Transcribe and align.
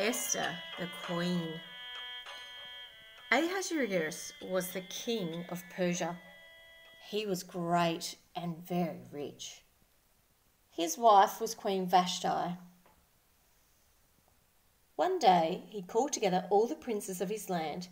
Esther, 0.00 0.50
the 0.80 0.88
Queen. 1.04 1.60
Ahasuerus 3.30 4.32
was 4.42 4.72
the 4.72 4.80
king 4.80 5.44
of 5.50 5.62
Persia. 5.70 6.18
He 7.08 7.26
was 7.26 7.44
great 7.44 8.16
and 8.34 8.56
very 8.66 9.02
rich. 9.12 9.62
His 10.70 10.98
wife 10.98 11.40
was 11.40 11.54
Queen 11.54 11.86
Vashti. 11.86 12.56
One 14.96 15.20
day 15.20 15.62
he 15.68 15.82
called 15.82 16.12
together 16.12 16.48
all 16.50 16.66
the 16.66 16.74
princes 16.74 17.20
of 17.20 17.28
his 17.28 17.48
land 17.50 17.86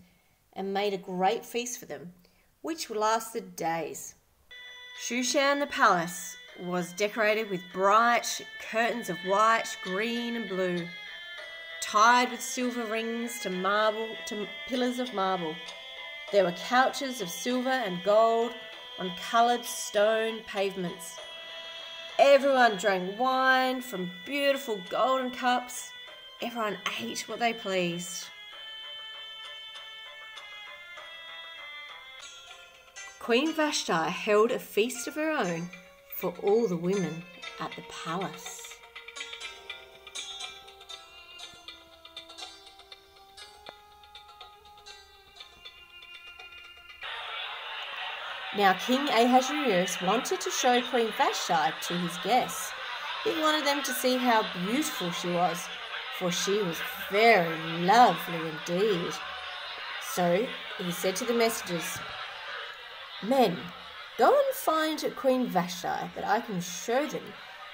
and 0.55 0.75
made 0.75 0.93
a 0.93 0.98
great 0.98 1.45
feast 1.45 1.79
for 1.79 1.87
them, 1.87 2.14
which 2.62 2.91
lasted 2.91 3.55
days. 3.55 4.17
Shushan 5.07 5.61
the 5.61 5.69
palace 5.69 6.37
was 6.61 6.92
decorated 6.92 7.48
with 7.48 7.62
bright 7.72 8.40
curtains 8.70 9.09
of 9.09 9.16
white, 9.18 9.77
green, 9.82 10.37
and 10.37 10.48
blue, 10.48 10.87
tied 11.80 12.30
with 12.30 12.41
silver 12.41 12.84
rings 12.84 13.41
to 13.41 13.51
marble 13.51 14.09
to 14.27 14.46
pillars 14.68 14.98
of 14.98 15.12
marble. 15.15 15.54
There 16.32 16.45
were 16.45 16.52
couches 16.52 17.20
of 17.20 17.28
silver 17.28 17.70
and 17.70 18.02
gold 18.04 18.52
on 18.98 19.10
coloured 19.30 19.65
stone 19.65 20.41
pavements. 20.46 21.16
Everyone 22.18 22.77
drank 22.77 23.18
wine 23.18 23.80
from 23.80 24.10
beautiful 24.27 24.80
golden 24.90 25.30
cups. 25.30 25.90
Everyone 26.42 26.77
ate 27.01 27.29
what 27.29 27.38
they 27.38 27.54
pleased. 27.54 28.27
Queen 33.18 33.52
Vashti 33.52 33.92
held 33.92 34.51
a 34.51 34.59
feast 34.59 35.06
of 35.06 35.15
her 35.15 35.30
own 35.30 35.70
for 36.20 36.34
all 36.42 36.69
the 36.69 36.77
women 36.77 37.23
at 37.60 37.70
the 37.77 37.83
palace. 38.05 38.60
Now, 48.57 48.74
King 48.74 49.09
Ahasuerus 49.09 50.02
wanted 50.02 50.41
to 50.43 50.51
show 50.51 50.82
Queen 50.82 51.10
Vashti 51.16 51.73
to 51.82 51.95
his 51.95 52.18
guests. 52.18 52.71
He 53.24 53.30
wanted 53.41 53.65
them 53.65 53.82
to 53.85 53.93
see 53.93 54.16
how 54.16 54.45
beautiful 54.66 55.10
she 55.13 55.30
was, 55.30 55.59
for 56.18 56.30
she 56.30 56.60
was 56.63 56.76
very 57.10 57.57
lovely 57.79 58.41
indeed. 58.68 59.13
So 60.13 60.46
he 60.79 60.91
said 60.91 61.16
to 61.16 61.24
the 61.24 61.32
messengers, 61.32 61.98
Men, 63.23 63.57
go 64.19 64.28
and 64.28 64.50
find 64.65 65.03
Queen 65.16 65.47
Vashti 65.47 65.89
that 66.15 66.25
I 66.25 66.41
can 66.41 66.61
show 66.61 67.06
them 67.06 67.22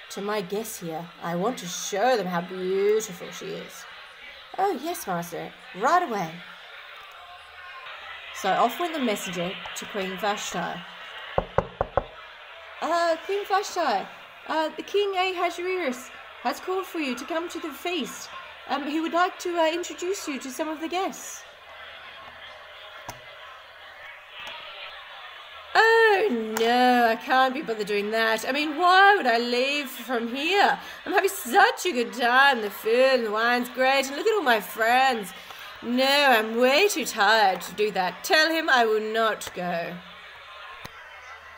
to 0.09 0.21
my 0.21 0.39
guests 0.39 0.79
here. 0.79 1.05
I 1.21 1.35
want 1.35 1.57
to 1.57 1.65
show 1.65 2.15
them 2.15 2.27
how 2.27 2.41
beautiful 2.41 3.27
she 3.31 3.47
is. 3.47 3.73
Oh, 4.57 4.79
yes, 4.81 5.05
master, 5.05 5.51
right 5.79 6.01
away. 6.01 6.31
So 8.41 8.49
off 8.49 8.79
went 8.79 8.93
the 8.93 8.99
messenger 8.99 9.51
to 9.75 9.85
Queen 9.87 10.17
Vashti. 10.17 10.79
Uh, 12.81 13.15
Queen 13.25 13.45
Vashti, 13.45 14.07
uh, 14.47 14.69
the 14.77 14.83
King 14.83 15.13
Ahasuerus 15.17 16.09
has 16.43 16.61
called 16.61 16.85
for 16.85 16.99
you 16.99 17.15
to 17.15 17.25
come 17.25 17.49
to 17.49 17.59
the 17.59 17.69
feast. 17.69 18.29
Um, 18.69 18.87
he 18.87 19.01
would 19.01 19.13
like 19.13 19.37
to 19.39 19.57
uh, 19.57 19.69
introduce 19.71 20.25
you 20.27 20.39
to 20.39 20.49
some 20.49 20.69
of 20.69 20.79
the 20.79 20.87
guests. 20.87 21.43
Oh 25.75 26.16
no, 26.29 27.07
I 27.09 27.15
can't 27.15 27.53
be 27.53 27.61
bothered 27.61 27.87
doing 27.87 28.11
that. 28.11 28.47
I 28.47 28.51
mean, 28.51 28.77
why 28.77 29.15
would 29.15 29.27
I 29.27 29.37
leave 29.37 29.89
from 29.89 30.33
here? 30.35 30.79
I'm 31.05 31.13
having 31.13 31.29
such 31.29 31.85
a 31.85 31.91
good 31.91 32.13
time. 32.13 32.61
The 32.61 32.69
food 32.69 33.15
and 33.15 33.25
the 33.25 33.31
wine's 33.31 33.69
great, 33.69 34.07
and 34.07 34.15
look 34.15 34.27
at 34.27 34.33
all 34.33 34.43
my 34.43 34.59
friends. 34.59 35.31
No, 35.81 36.05
I'm 36.05 36.57
way 36.57 36.87
too 36.87 37.05
tired 37.05 37.61
to 37.61 37.73
do 37.75 37.91
that. 37.91 38.23
Tell 38.23 38.49
him 38.49 38.69
I 38.69 38.85
will 38.85 39.13
not 39.13 39.49
go. 39.53 39.95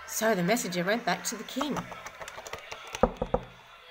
So 0.07 0.35
the 0.35 0.44
messenger 0.44 0.83
went 0.83 1.05
back 1.05 1.23
to 1.25 1.35
the 1.35 1.44
king. 1.44 1.77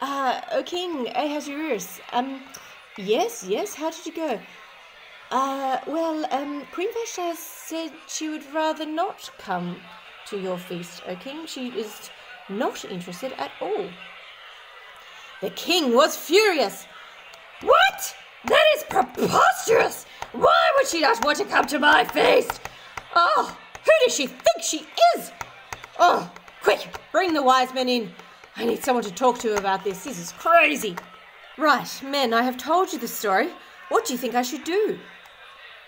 Ah, 0.00 0.42
uh, 0.52 0.58
O 0.58 0.62
king 0.62 1.08
Ahasuerus, 1.14 2.00
um, 2.12 2.42
yes, 2.96 3.44
yes, 3.44 3.74
how 3.74 3.90
did 3.90 4.06
you 4.06 4.12
go? 4.12 4.40
Uh, 5.30 5.78
well, 5.86 6.26
um, 6.30 6.66
Queen 6.72 6.88
Vashti 6.92 7.34
said 7.34 7.92
she 8.06 8.28
would 8.28 8.44
rather 8.54 8.86
not 8.86 9.30
come 9.38 9.80
to 10.30 10.38
your 10.38 10.58
feast, 10.58 11.02
O 11.06 11.16
king. 11.16 11.46
She 11.46 11.68
is 11.68 12.10
not 12.48 12.84
interested 12.84 13.32
at 13.38 13.50
all. 13.60 13.86
The 15.40 15.50
king 15.50 15.94
was 15.94 16.16
furious. 16.16 16.86
What? 17.62 18.16
That 18.46 18.64
is 18.76 18.84
preposterous! 18.84 20.06
Why 20.32 20.72
would 20.76 20.86
she 20.86 21.00
not 21.00 21.24
want 21.24 21.38
to 21.38 21.44
come 21.44 21.66
to 21.66 21.78
my 21.78 22.04
feast? 22.04 22.60
Oh, 23.14 23.56
who 23.84 23.90
does 24.04 24.14
she 24.14 24.26
think 24.26 24.62
she 24.62 24.86
is? 25.16 25.32
Oh, 25.98 26.30
quick, 26.62 26.88
bring 27.10 27.32
the 27.32 27.42
wise 27.42 27.72
men 27.74 27.88
in. 27.88 28.12
I 28.56 28.64
need 28.64 28.82
someone 28.82 29.04
to 29.04 29.12
talk 29.12 29.38
to 29.40 29.56
about 29.56 29.84
this. 29.84 30.04
This 30.04 30.18
is 30.18 30.32
crazy. 30.32 30.96
Right, 31.56 32.02
men, 32.04 32.32
I 32.32 32.42
have 32.42 32.56
told 32.56 32.92
you 32.92 32.98
the 32.98 33.08
story. 33.08 33.50
What 33.88 34.06
do 34.06 34.12
you 34.12 34.18
think 34.18 34.34
I 34.34 34.42
should 34.42 34.64
do? 34.64 34.98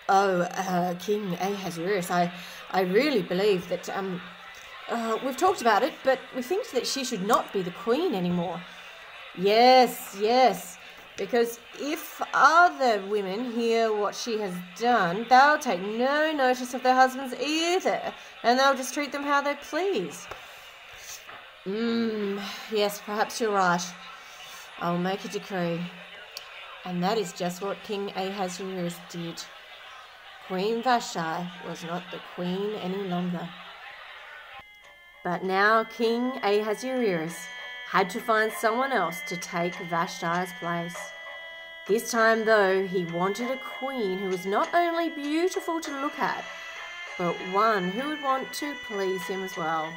Oh, 0.08 0.40
uh, 0.40 0.94
King 0.94 1.34
Ahasuerus, 1.34 2.10
I, 2.10 2.32
I 2.72 2.82
really 2.82 3.22
believe 3.22 3.68
that, 3.68 3.88
um, 3.90 4.20
uh, 4.88 5.18
we've 5.24 5.36
talked 5.36 5.60
about 5.60 5.82
it, 5.82 5.94
but 6.04 6.18
we 6.34 6.42
think 6.42 6.70
that 6.70 6.86
she 6.86 7.04
should 7.04 7.26
not 7.26 7.52
be 7.52 7.62
the 7.62 7.70
queen 7.70 8.14
anymore. 8.14 8.60
Yes, 9.36 10.16
yes. 10.20 10.78
Because 11.16 11.60
if 11.78 12.22
other 12.32 13.02
women 13.06 13.52
hear 13.52 13.92
what 13.92 14.14
she 14.14 14.38
has 14.38 14.54
done, 14.78 15.26
they'll 15.28 15.58
take 15.58 15.80
no 15.82 16.32
notice 16.32 16.72
of 16.74 16.82
their 16.82 16.94
husbands 16.94 17.34
either, 17.34 18.00
and 18.42 18.58
they'll 18.58 18.74
just 18.74 18.94
treat 18.94 19.12
them 19.12 19.22
how 19.22 19.40
they 19.42 19.54
please. 19.54 20.26
Hmm, 21.64 22.38
yes, 22.72 23.02
perhaps 23.04 23.40
you're 23.40 23.52
right. 23.52 23.84
I'll 24.78 24.96
make 24.96 25.24
a 25.24 25.28
decree. 25.28 25.80
And 26.86 27.02
that 27.02 27.18
is 27.18 27.34
just 27.34 27.60
what 27.60 27.82
King 27.82 28.10
Ahasuerus 28.16 28.96
did. 29.10 29.44
Queen 30.50 30.82
Vashti 30.82 31.48
was 31.64 31.84
not 31.84 32.02
the 32.10 32.18
queen 32.34 32.74
any 32.82 33.04
longer. 33.04 33.48
But 35.22 35.44
now 35.44 35.84
King 35.84 36.40
Ahasuerus 36.42 37.46
had 37.86 38.10
to 38.10 38.18
find 38.18 38.50
someone 38.50 38.90
else 38.90 39.20
to 39.28 39.36
take 39.36 39.76
Vashti's 39.88 40.50
place. 40.58 40.96
This 41.86 42.10
time, 42.10 42.44
though, 42.44 42.84
he 42.84 43.04
wanted 43.04 43.52
a 43.52 43.60
queen 43.78 44.18
who 44.18 44.28
was 44.28 44.44
not 44.44 44.74
only 44.74 45.10
beautiful 45.10 45.78
to 45.82 46.00
look 46.00 46.18
at, 46.18 46.44
but 47.16 47.36
one 47.52 47.88
who 47.88 48.08
would 48.08 48.22
want 48.24 48.52
to 48.54 48.74
please 48.88 49.22
him 49.28 49.44
as 49.44 49.56
well. 49.56 49.88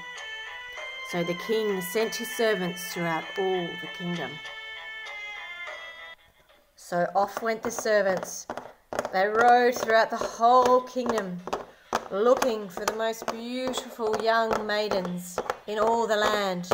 So 1.10 1.24
the 1.24 1.34
king 1.48 1.82
sent 1.82 2.14
his 2.14 2.30
servants 2.30 2.94
throughout 2.94 3.24
all 3.40 3.68
the 3.82 3.88
kingdom. 3.98 4.30
So 6.76 7.08
off 7.16 7.42
went 7.42 7.64
the 7.64 7.72
servants. 7.72 8.46
They 9.14 9.28
rode 9.28 9.76
throughout 9.76 10.10
the 10.10 10.18
whole 10.18 10.82
kingdom, 10.82 11.40
looking 12.10 12.68
for 12.68 12.84
the 12.84 12.96
most 12.96 13.32
beautiful 13.32 14.20
young 14.24 14.66
maidens 14.66 15.38
in 15.68 15.78
all 15.78 16.08
the 16.08 16.16
land. 16.16 16.68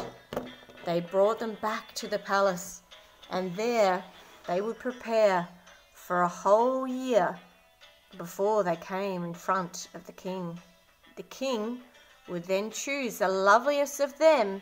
They 0.85 1.01
brought 1.01 1.39
them 1.39 1.57
back 1.61 1.93
to 1.95 2.07
the 2.07 2.19
palace, 2.19 2.81
and 3.29 3.53
there 3.57 4.01
they 4.47 4.61
would 4.61 4.79
prepare 4.79 5.49
for 5.93 6.21
a 6.21 6.29
whole 6.29 6.87
year 6.87 7.37
before 8.17 8.63
they 8.63 8.77
came 8.77 9.25
in 9.25 9.33
front 9.33 9.89
of 9.93 10.05
the 10.05 10.13
king. 10.13 10.57
The 11.17 11.23
king 11.23 11.81
would 12.29 12.45
then 12.45 12.71
choose 12.71 13.17
the 13.17 13.27
loveliest 13.27 13.99
of 13.99 14.17
them 14.17 14.61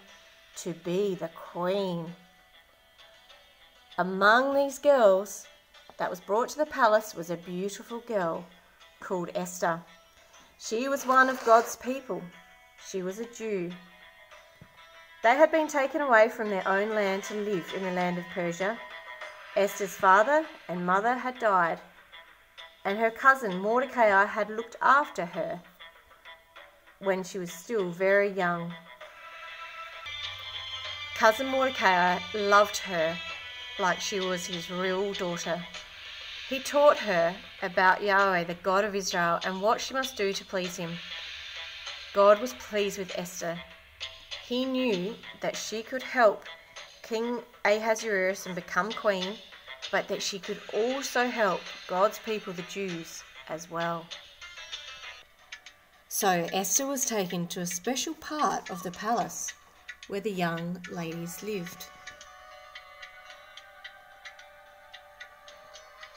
to 0.64 0.74
be 0.74 1.14
the 1.14 1.30
queen. 1.52 2.08
Among 4.00 4.56
these 4.56 4.80
girls 4.80 5.46
that 5.98 6.10
was 6.10 6.20
brought 6.20 6.50
to 6.50 6.58
the 6.58 6.66
palace 6.66 7.16
was 7.16 7.30
a 7.30 7.38
beautiful 7.38 8.00
girl 8.02 8.46
called 9.00 9.32
Esther. 9.36 9.82
She 10.60 10.88
was 10.88 11.06
one 11.06 11.30
of 11.30 11.44
God's 11.44 11.76
people. 11.76 12.22
She 12.90 13.02
was 13.02 13.20
a 13.20 13.26
Jew. 13.26 13.72
They 15.24 15.36
had 15.36 15.52
been 15.52 15.68
taken 15.68 16.02
away 16.02 16.30
from 16.30 16.50
their 16.50 16.68
own 16.68 16.90
land 16.90 17.24
to 17.24 17.34
live 17.34 17.66
in 17.76 17.84
the 17.84 17.92
land 17.92 18.18
of 18.18 18.26
Persia. 18.34 18.78
Esther's 19.56 19.96
father 19.96 20.46
and 20.70 20.86
mother 20.86 21.16
had 21.16 21.40
died, 21.40 21.80
and 22.86 23.00
her 23.00 23.10
cousin 23.10 23.60
Mordecai 23.60 24.26
had 24.26 24.50
looked 24.52 24.76
after 24.82 25.26
her 25.26 25.60
when 27.00 27.24
she 27.24 27.40
was 27.40 27.52
still 27.52 27.90
very 27.90 28.30
young. 28.30 28.72
Cousin 31.16 31.48
Mordecai 31.48 32.20
loved 32.36 32.78
her 32.78 33.18
like 33.80 34.00
she 34.00 34.20
was 34.20 34.46
his 34.46 34.70
real 34.70 35.14
daughter. 35.14 35.64
He 36.50 36.60
taught 36.60 36.98
her 37.00 37.36
about 37.62 38.02
Yahweh, 38.02 38.46
the 38.46 38.54
God 38.56 38.86
of 38.86 38.96
Israel, 38.96 39.40
and 39.44 39.62
what 39.62 39.82
she 39.82 39.94
must 39.94 40.16
do 40.16 40.32
to 40.34 40.46
please 40.46 40.78
him. 40.78 40.92
God 42.14 42.40
was 42.40 42.54
pleased 42.54 42.98
with 42.98 43.18
Esther. 43.18 43.60
He 44.48 44.64
knew 44.66 45.16
that 45.42 45.58
she 45.58 45.84
could 45.84 46.04
help 46.04 46.46
King 47.04 47.42
Ahasuerus 47.66 48.46
and 48.46 48.56
become 48.56 48.92
queen, 48.92 49.36
but 49.92 50.08
that 50.08 50.22
she 50.22 50.40
could 50.40 50.60
also 50.74 51.28
help 51.28 51.62
God's 51.88 52.20
people, 52.20 52.54
the 52.54 52.62
Jews, 52.64 53.24
as 53.50 53.70
well. 53.70 54.06
So 56.08 56.48
Esther 56.52 56.88
was 56.88 57.06
taken 57.06 57.48
to 57.48 57.60
a 57.60 57.66
special 57.66 58.14
part 58.16 58.72
of 58.72 58.82
the 58.84 58.92
palace 58.92 59.54
where 60.08 60.22
the 60.22 60.32
young 60.32 60.82
ladies 60.90 61.44
lived. 61.44 61.86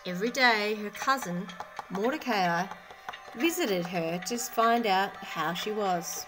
Every 0.06 0.30
day, 0.30 0.76
her 0.76 0.88
cousin, 0.88 1.46
Mordecai, 1.90 2.66
visited 3.36 3.84
her 3.86 4.18
to 4.28 4.38
find 4.38 4.86
out 4.86 5.14
how 5.16 5.52
she 5.52 5.72
was. 5.72 6.24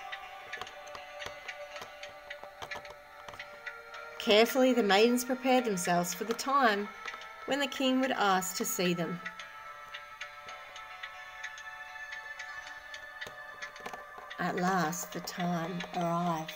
Carefully, 4.19 4.75
the 4.75 4.83
maidens 4.83 5.25
prepared 5.25 5.65
themselves 5.65 6.13
for 6.13 6.25
the 6.25 6.35
time 6.35 6.87
when 7.47 7.61
the 7.61 7.67
king 7.67 8.03
would 8.03 8.13
ask 8.13 8.57
to 8.57 8.65
see 8.67 8.93
them. 8.93 9.19
At 14.39 14.57
last, 14.57 15.13
the 15.13 15.21
time 15.21 15.79
arrived. 15.97 16.53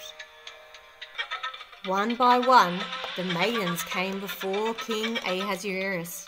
One 1.86 2.14
by 2.14 2.40
one, 2.40 2.78
the 3.16 3.24
maidens 3.24 3.82
came 3.84 4.20
before 4.20 4.74
King 4.74 5.16
Ahasuerus. 5.26 6.26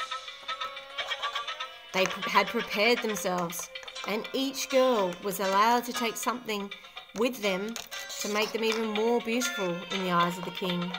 They 1.98 2.06
had 2.30 2.46
prepared 2.46 2.98
themselves, 2.98 3.68
and 4.06 4.22
each 4.32 4.68
girl 4.70 5.12
was 5.24 5.40
allowed 5.40 5.82
to 5.86 5.92
take 5.92 6.16
something 6.16 6.70
with 7.16 7.42
them 7.42 7.74
to 8.20 8.28
make 8.28 8.52
them 8.52 8.62
even 8.62 8.90
more 8.90 9.20
beautiful 9.20 9.74
in 9.90 10.04
the 10.04 10.12
eyes 10.12 10.38
of 10.38 10.44
the 10.44 10.52
king. 10.52 10.92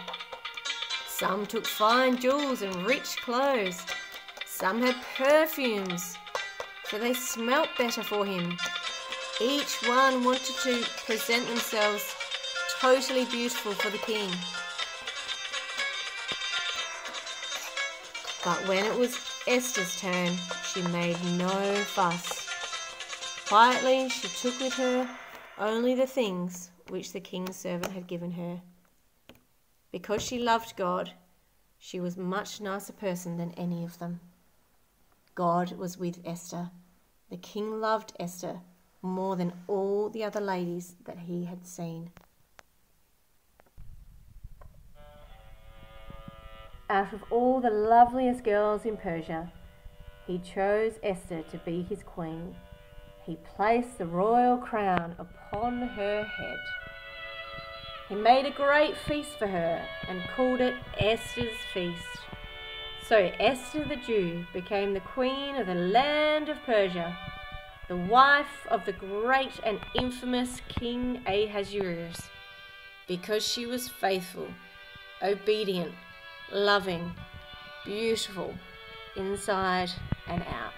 Some 1.08 1.46
took 1.46 1.66
fine 1.66 2.18
jewels 2.18 2.64
and 2.64 2.76
rich 2.86 3.16
clothes. 3.16 3.82
Some 4.46 4.82
had 4.82 4.98
perfumes, 5.16 6.18
so 6.90 7.00
they 7.00 7.14
smelt 7.14 7.70
better 7.78 8.04
for 8.04 8.26
him. 8.26 8.58
Each 9.40 9.82
one 9.88 10.26
wanted 10.26 10.58
to 10.64 10.86
present 11.06 11.48
themselves 11.48 12.14
totally 12.78 13.24
beautiful 13.24 13.72
for 13.72 13.90
the 13.90 14.00
king. 14.00 14.30
But 18.44 18.68
when 18.68 18.84
it 18.84 19.00
was 19.00 19.29
Esther's 19.50 20.00
turn, 20.00 20.38
she 20.64 20.84
made 20.84 21.18
no 21.40 21.50
fuss. 21.86 22.48
Quietly, 23.48 24.08
she 24.08 24.28
took 24.28 24.60
with 24.60 24.74
her 24.74 25.10
only 25.58 25.96
the 25.96 26.06
things 26.06 26.70
which 26.90 27.14
the 27.14 27.20
king's 27.20 27.56
servant 27.56 27.94
had 27.94 28.06
given 28.06 28.30
her. 28.30 28.62
Because 29.92 30.22
she 30.22 30.38
loved 30.38 30.76
God, 30.76 31.14
she 31.80 32.00
was 32.00 32.16
much 32.16 32.62
nicer 32.62 32.94
person 32.94 33.38
than 33.38 33.52
any 33.54 33.84
of 33.84 33.98
them. 33.98 34.20
God 35.34 35.72
was 35.72 35.98
with 35.98 36.22
Esther. 36.24 36.70
The 37.32 37.38
king 37.38 37.82
loved 37.82 38.14
Esther 38.20 38.60
more 39.02 39.36
than 39.36 39.54
all 39.66 40.10
the 40.10 40.24
other 40.24 40.42
ladies 40.42 40.94
that 41.06 41.18
he 41.18 41.46
had 41.46 41.66
seen. 41.66 42.12
Out 46.92 47.14
of 47.14 47.24
all 47.30 47.62
the 47.62 47.70
loveliest 47.70 48.44
girls 48.44 48.84
in 48.84 48.98
Persia, 48.98 49.52
he 50.26 50.40
chose 50.40 50.94
Esther 51.04 51.44
to 51.52 51.58
be 51.60 51.84
his 51.84 52.02
queen. 52.02 52.56
He 53.24 53.38
placed 53.56 54.00
the 54.00 54.08
royal 54.08 54.58
crown 54.58 55.16
upon 55.20 55.82
her 55.82 56.24
head. 56.24 56.58
He 58.08 58.16
made 58.16 58.48
a 58.48 58.52
great 58.52 58.98
feast 58.98 59.38
for 59.38 59.46
her 59.46 59.86
and 60.08 60.24
called 60.36 60.62
it 60.62 60.74
Esther's 60.98 61.60
Feast. 61.76 62.08
So 63.08 63.32
Esther 63.40 63.86
the 63.86 63.98
Jew 63.98 64.46
became 64.52 64.96
the 64.96 65.00
queen 65.00 65.58
of 65.58 65.68
the 65.68 65.76
land 65.76 66.50
of 66.50 66.58
Persia, 66.66 67.16
the 67.88 67.98
wife 67.98 68.66
of 68.68 68.86
the 68.86 68.94
great 68.94 69.60
and 69.64 69.80
infamous 69.94 70.60
King 70.68 71.22
Ahasuerus, 71.28 72.32
because 73.08 73.48
she 73.48 73.68
was 73.68 73.90
faithful, 73.90 74.48
obedient, 75.22 75.94
loving, 76.52 77.14
beautiful, 77.86 78.54
inside 79.16 79.90
and 80.28 80.42
out. 80.44 80.74